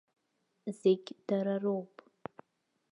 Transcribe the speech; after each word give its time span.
Зегь 0.79 1.09
дарароуп. 1.27 1.93